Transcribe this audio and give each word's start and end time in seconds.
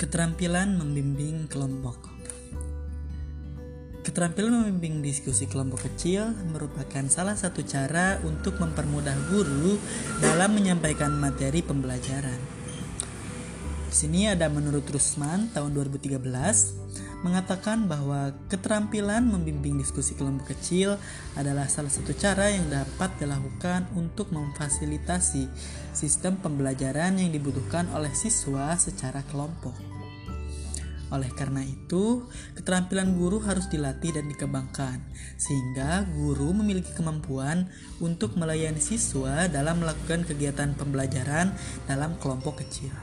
Keterampilan 0.00 0.80
membimbing 0.80 1.44
kelompok. 1.44 2.08
Keterampilan 4.00 4.64
membimbing 4.64 5.04
diskusi 5.04 5.44
kelompok 5.44 5.92
kecil 5.92 6.32
merupakan 6.56 7.04
salah 7.12 7.36
satu 7.36 7.60
cara 7.68 8.16
untuk 8.24 8.56
mempermudah 8.56 9.12
guru 9.28 9.76
dalam 10.24 10.56
menyampaikan 10.56 11.12
materi 11.20 11.60
pembelajaran. 11.60 12.40
Di 13.92 13.94
sini 14.08 14.24
ada 14.24 14.48
menurut 14.48 14.88
Rusman 14.88 15.52
tahun 15.52 15.76
2013 15.76 16.16
mengatakan 17.20 17.84
bahwa 17.84 18.32
keterampilan 18.48 19.28
membimbing 19.28 19.76
diskusi 19.76 20.16
kelompok 20.16 20.56
kecil 20.56 20.96
adalah 21.36 21.68
salah 21.68 21.92
satu 21.92 22.16
cara 22.16 22.48
yang 22.48 22.72
dapat 22.72 23.12
dilakukan 23.20 23.84
untuk 23.92 24.32
memfasilitasi 24.32 25.44
sistem 25.92 26.40
pembelajaran 26.40 27.20
yang 27.20 27.28
dibutuhkan 27.28 27.84
oleh 27.92 28.14
siswa 28.16 28.72
secara 28.80 29.20
kelompok. 29.28 29.89
Oleh 31.10 31.30
karena 31.34 31.66
itu, 31.66 32.22
keterampilan 32.54 33.18
guru 33.18 33.42
harus 33.42 33.66
dilatih 33.66 34.14
dan 34.14 34.30
dikembangkan, 34.30 35.02
sehingga 35.34 36.06
guru 36.14 36.54
memiliki 36.54 36.94
kemampuan 36.94 37.66
untuk 37.98 38.38
melayani 38.38 38.78
siswa 38.78 39.50
dalam 39.50 39.82
melakukan 39.82 40.22
kegiatan 40.22 40.70
pembelajaran 40.78 41.50
dalam 41.90 42.14
kelompok 42.22 42.62
kecil. 42.62 42.94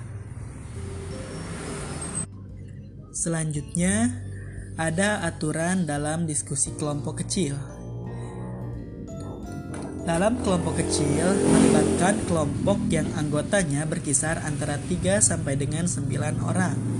Selanjutnya, 3.11 4.23
ada 4.79 5.25
aturan 5.25 5.83
dalam 5.83 6.29
diskusi 6.29 6.71
kelompok 6.79 7.25
kecil. 7.25 7.57
Dalam 10.07 10.39
kelompok 10.39 10.79
kecil, 10.79 11.35
melibatkan 11.51 12.15
kelompok 12.31 12.79
yang 12.87 13.11
anggotanya 13.19 13.83
berkisar 13.83 14.39
antara 14.39 14.79
3 14.79 15.19
sampai 15.19 15.59
dengan 15.59 15.83
9 15.83 16.39
orang. 16.47 16.96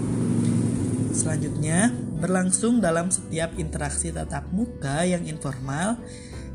Selanjutnya, 1.18 1.90
berlangsung 2.22 2.78
dalam 2.78 3.10
setiap 3.10 3.58
interaksi 3.58 4.14
tatap 4.14 4.46
muka 4.54 5.02
yang 5.02 5.26
informal 5.26 5.98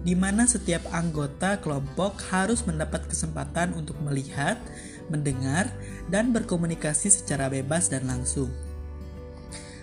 di 0.07 0.15
mana 0.15 0.47
setiap 0.47 0.87
anggota 0.95 1.59
kelompok 1.59 2.23
harus 2.31 2.63
mendapat 2.63 3.11
kesempatan 3.11 3.75
untuk 3.75 3.99
melihat, 4.07 4.63
mendengar, 5.11 5.67
dan 6.07 6.31
berkomunikasi 6.31 7.11
secara 7.11 7.51
bebas 7.51 7.91
dan 7.91 8.07
langsung. 8.07 8.55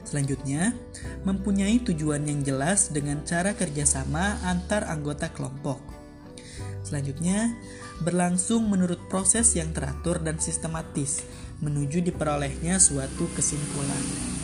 Selanjutnya, 0.07 0.71
mempunyai 1.27 1.83
tujuan 1.83 2.23
yang 2.23 2.39
jelas 2.41 2.87
dengan 2.87 3.19
cara 3.27 3.59
kerjasama 3.59 4.39
antar 4.47 4.87
anggota 4.87 5.27
kelompok. 5.27 5.83
Selanjutnya, 6.87 7.51
berlangsung 7.99 8.63
menurut 8.71 9.11
proses 9.11 9.53
yang 9.59 9.75
teratur 9.75 10.23
dan 10.23 10.39
sistematis 10.39 11.21
menuju 11.59 11.99
diperolehnya 11.99 12.79
suatu 12.79 13.27
kesimpulan. 13.35 14.39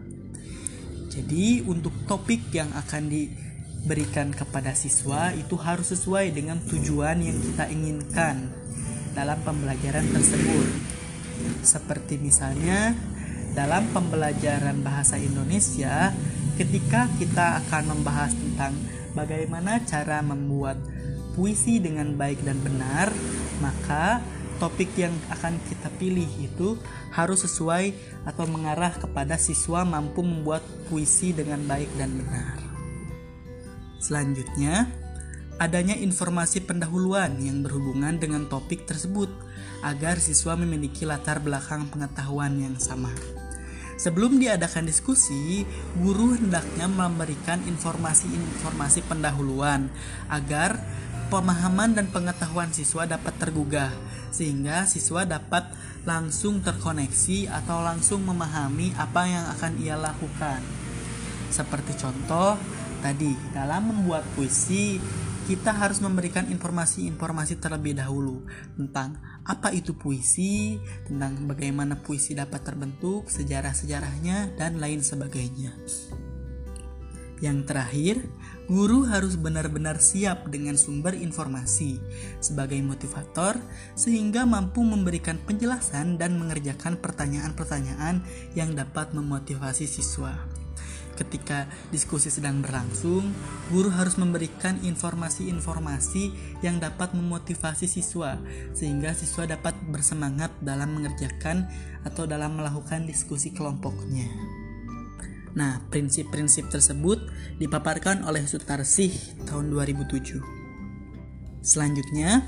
Jadi, 1.09 1.64
untuk 1.66 1.96
topik 2.06 2.52
yang 2.52 2.69
akan 2.75 3.08
diberikan 3.08 4.36
kepada 4.36 4.75
siswa 4.75 5.31
itu 5.34 5.56
harus 5.56 5.96
sesuai 5.96 6.36
dengan 6.36 6.59
tujuan 6.68 7.24
yang 7.24 7.38
kita 7.40 7.66
inginkan 7.72 8.52
dalam 9.16 9.40
pembelajaran 9.42 10.06
tersebut. 10.12 10.68
Seperti 11.64 12.19
misalnya 12.19 12.94
dalam 13.56 13.90
pembelajaran 13.96 14.84
bahasa 14.86 15.18
Indonesia, 15.18 16.14
ketika 16.59 17.08
kita 17.18 17.64
akan 17.66 17.98
membahas 17.98 18.36
tentang 18.36 18.75
bagaimana 19.16 19.81
cara 19.88 20.22
membuat 20.22 20.78
puisi 21.39 21.79
dengan 21.79 22.19
baik 22.19 22.44
dan 22.44 22.59
benar, 22.59 23.07
maka 23.63 24.19
topik 24.59 24.91
yang 25.00 25.16
akan 25.31 25.55
kita 25.72 25.88
pilih 25.95 26.27
itu 26.35 26.75
harus 27.16 27.47
sesuai 27.47 27.95
atau 28.27 28.44
mengarah 28.44 28.91
kepada 28.91 29.39
siswa 29.39 29.88
mampu 29.88 30.19
membuat 30.19 30.59
puisi 30.91 31.31
dengan 31.31 31.63
baik 31.63 31.88
dan 31.95 32.11
benar. 32.19 32.59
Selanjutnya, 34.03 34.91
adanya 35.63 35.95
informasi 35.95 36.67
pendahuluan 36.67 37.39
yang 37.39 37.63
berhubungan 37.63 38.19
dengan 38.19 38.51
topik 38.51 38.83
tersebut 38.83 39.31
agar 39.79 40.19
siswa 40.19 40.59
memiliki 40.59 41.07
latar 41.07 41.39
belakang 41.39 41.88
pengetahuan 41.88 42.59
yang 42.59 42.75
sama. 42.75 43.16
Sebelum 44.00 44.39
diadakan 44.39 44.88
diskusi, 44.88 45.67
guru 46.00 46.31
hendaknya 46.31 46.88
memberikan 46.88 47.59
informasi-informasi 47.67 49.03
pendahuluan 49.03 49.91
agar 50.31 50.79
pemahaman 51.29 51.94
dan 51.94 52.09
pengetahuan 52.09 52.73
siswa 52.73 53.06
dapat 53.06 53.34
tergugah 53.38 53.94
sehingga 54.34 54.85
siswa 54.90 55.25
dapat 55.25 55.69
langsung 56.06 56.62
terkoneksi 56.62 57.50
atau 57.50 57.85
langsung 57.85 58.25
memahami 58.25 58.94
apa 58.97 59.22
yang 59.29 59.45
akan 59.57 59.73
ia 59.81 59.94
lakukan. 59.97 60.62
Seperti 61.50 61.98
contoh 61.98 62.57
tadi, 63.01 63.33
dalam 63.54 63.89
membuat 63.94 64.25
puisi 64.33 65.01
kita 65.50 65.74
harus 65.74 65.98
memberikan 65.98 66.45
informasi-informasi 66.45 67.57
terlebih 67.57 67.98
dahulu 67.98 68.45
tentang 68.77 69.18
apa 69.42 69.74
itu 69.74 69.98
puisi, 69.98 70.77
tentang 71.09 71.50
bagaimana 71.50 71.98
puisi 71.98 72.38
dapat 72.38 72.62
terbentuk, 72.62 73.33
sejarah-sejarahnya, 73.33 74.54
dan 74.62 74.77
lain 74.77 75.01
sebagainya. 75.01 75.74
Yang 77.42 77.57
terakhir, 77.65 78.15
guru 78.69 79.10
harus 79.10 79.33
benar-benar 79.33 79.98
siap 79.98 80.45
dengan 80.54 80.77
sumber 80.77 81.18
informasi 81.18 81.98
sebagai 82.38 82.77
motivator 82.86 83.57
sehingga 83.98 84.45
mampu 84.45 84.86
memberikan 84.86 85.42
penjelasan 85.42 86.21
dan 86.21 86.38
mengerjakan 86.38 87.01
pertanyaan-pertanyaan 87.01 88.21
yang 88.54 88.77
dapat 88.77 89.12
memotivasi 89.18 89.89
siswa. 89.89 90.38
Ketika 91.18 91.68
diskusi 91.92 92.31
sedang 92.31 92.63
berlangsung, 92.63 93.36
guru 93.75 93.92
harus 93.92 94.16
memberikan 94.16 94.80
informasi-informasi 94.80 96.31
yang 96.63 96.80
dapat 96.80 97.12
memotivasi 97.12 97.92
siswa, 97.92 98.39
sehingga 98.71 99.12
siswa 99.12 99.44
dapat 99.44 99.75
bersemangat 99.92 100.56
dalam 100.63 100.95
mengerjakan 100.95 101.68
atau 102.07 102.24
dalam 102.24 102.56
melakukan 102.56 103.04
diskusi 103.04 103.51
kelompoknya. 103.51 104.58
Nah, 105.57 105.81
prinsip-prinsip 105.90 106.69
tersebut 106.69 107.25
dipaparkan 107.57 108.22
oleh 108.25 108.46
Sutarsih 108.46 109.13
tahun 109.50 109.74
2007. 109.74 110.42
Selanjutnya, 111.66 112.46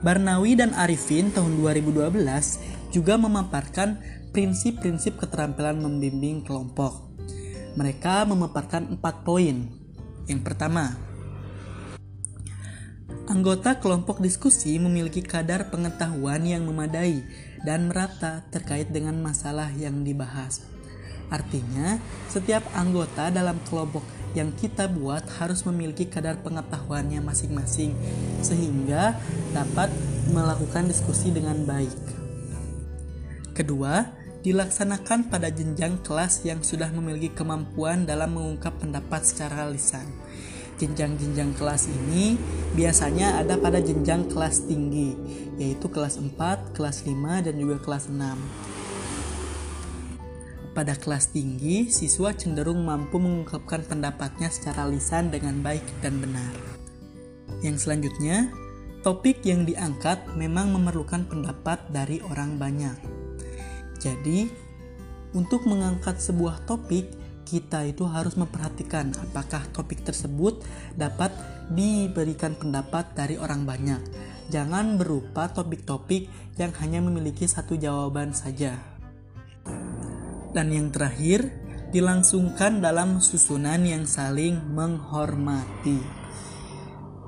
Barnawi 0.00 0.54
dan 0.54 0.72
Arifin 0.76 1.34
tahun 1.34 1.58
2012 1.58 2.14
juga 2.94 3.18
memaparkan 3.18 3.98
prinsip-prinsip 4.30 5.18
keterampilan 5.18 5.82
membimbing 5.82 6.46
kelompok. 6.46 7.10
Mereka 7.74 8.26
memaparkan 8.30 8.94
empat 8.94 9.26
poin. 9.26 9.66
Yang 10.30 10.40
pertama, 10.46 10.94
anggota 13.26 13.82
kelompok 13.82 14.22
diskusi 14.22 14.78
memiliki 14.78 15.20
kadar 15.20 15.68
pengetahuan 15.74 16.46
yang 16.46 16.64
memadai 16.64 17.26
dan 17.66 17.90
merata 17.90 18.46
terkait 18.54 18.94
dengan 18.94 19.18
masalah 19.20 19.74
yang 19.74 20.06
dibahas. 20.06 20.73
Artinya, 21.34 21.98
setiap 22.30 22.62
anggota 22.78 23.26
dalam 23.34 23.58
kelompok 23.66 24.06
yang 24.38 24.54
kita 24.54 24.86
buat 24.86 25.26
harus 25.42 25.66
memiliki 25.66 26.06
kadar 26.06 26.38
pengetahuannya 26.46 27.18
masing-masing, 27.18 27.90
sehingga 28.38 29.18
dapat 29.50 29.90
melakukan 30.30 30.86
diskusi 30.86 31.34
dengan 31.34 31.66
baik. 31.66 31.98
Kedua, 33.50 34.06
dilaksanakan 34.46 35.26
pada 35.26 35.50
jenjang 35.50 35.98
kelas 36.06 36.46
yang 36.46 36.62
sudah 36.62 36.90
memiliki 36.94 37.34
kemampuan 37.34 38.06
dalam 38.06 38.38
mengungkap 38.38 38.78
pendapat 38.78 39.26
secara 39.26 39.66
lisan. 39.66 40.06
Jenjang-jenjang 40.74 41.54
kelas 41.54 41.86
ini 41.86 42.34
biasanya 42.74 43.42
ada 43.42 43.54
pada 43.58 43.78
jenjang 43.78 44.26
kelas 44.26 44.66
tinggi, 44.66 45.14
yaitu 45.58 45.86
kelas 45.86 46.18
4, 46.18 46.74
kelas 46.74 47.06
5, 47.06 47.46
dan 47.46 47.54
juga 47.54 47.78
kelas 47.78 48.10
6. 48.10 48.73
Pada 50.74 50.98
kelas 50.98 51.30
tinggi, 51.30 51.86
siswa 51.86 52.34
cenderung 52.34 52.82
mampu 52.82 53.22
mengungkapkan 53.22 53.86
pendapatnya 53.86 54.50
secara 54.50 54.90
lisan 54.90 55.30
dengan 55.30 55.62
baik 55.62 55.86
dan 56.02 56.18
benar. 56.18 56.50
Yang 57.62 57.86
selanjutnya, 57.86 58.50
topik 59.06 59.46
yang 59.46 59.62
diangkat 59.62 60.34
memang 60.34 60.74
memerlukan 60.74 61.30
pendapat 61.30 61.78
dari 61.94 62.18
orang 62.26 62.58
banyak 62.58 63.14
jadi, 64.04 64.52
untuk 65.32 65.64
mengangkat 65.64 66.20
sebuah 66.20 66.68
topik, 66.68 67.08
kita 67.48 67.88
itu 67.88 68.04
harus 68.04 68.36
memperhatikan 68.36 69.16
apakah 69.16 69.64
topik 69.72 70.04
tersebut 70.04 70.60
dapat 70.92 71.32
diberikan 71.72 72.52
pendapat 72.52 73.16
dari 73.16 73.40
orang 73.40 73.64
banyak. 73.64 74.00
Jangan 74.52 75.00
berupa 75.00 75.48
topik-topik 75.48 76.28
yang 76.60 76.72
hanya 76.84 77.00
memiliki 77.00 77.48
satu 77.48 77.80
jawaban 77.80 78.36
saja. 78.36 78.93
Dan 80.54 80.70
yang 80.70 80.94
terakhir, 80.94 81.50
dilangsungkan 81.90 82.78
dalam 82.78 83.18
susunan 83.18 83.82
yang 83.82 84.06
saling 84.06 84.58
menghormati. 84.70 85.98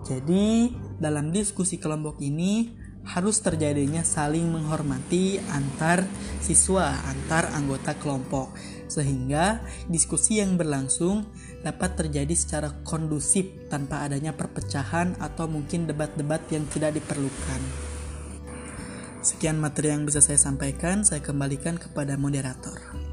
Jadi, 0.06 0.70
dalam 1.02 1.34
diskusi 1.34 1.82
kelompok 1.82 2.22
ini 2.22 2.70
harus 3.06 3.38
terjadinya 3.38 4.02
saling 4.02 4.50
menghormati 4.50 5.38
antar 5.54 6.02
siswa, 6.42 6.90
antar 7.06 7.54
anggota 7.54 7.94
kelompok, 7.98 8.54
sehingga 8.90 9.62
diskusi 9.86 10.42
yang 10.42 10.58
berlangsung 10.58 11.26
dapat 11.62 11.94
terjadi 11.94 12.34
secara 12.34 12.74
kondusif 12.82 13.70
tanpa 13.70 14.02
adanya 14.02 14.34
perpecahan 14.34 15.14
atau 15.22 15.46
mungkin 15.46 15.86
debat-debat 15.86 16.42
yang 16.50 16.66
tidak 16.70 16.98
diperlukan. 16.98 17.62
Sekian 19.22 19.58
materi 19.58 19.90
yang 19.90 20.06
bisa 20.06 20.22
saya 20.22 20.38
sampaikan, 20.38 21.02
saya 21.02 21.18
kembalikan 21.22 21.78
kepada 21.78 22.14
moderator. 22.14 23.05